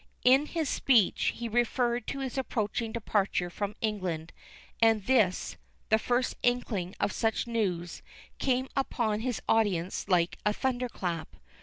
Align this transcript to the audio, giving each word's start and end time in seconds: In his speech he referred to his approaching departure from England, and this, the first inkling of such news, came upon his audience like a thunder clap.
In 0.23 0.47
his 0.47 0.67
speech 0.67 1.31
he 1.35 1.47
referred 1.47 2.07
to 2.07 2.21
his 2.21 2.35
approaching 2.35 2.91
departure 2.91 3.51
from 3.51 3.75
England, 3.81 4.33
and 4.81 5.03
this, 5.05 5.57
the 5.89 5.99
first 5.99 6.37
inkling 6.41 6.95
of 6.99 7.11
such 7.11 7.45
news, 7.45 8.01
came 8.39 8.67
upon 8.75 9.19
his 9.19 9.43
audience 9.47 10.07
like 10.07 10.39
a 10.43 10.53
thunder 10.53 10.89
clap. 10.89 11.35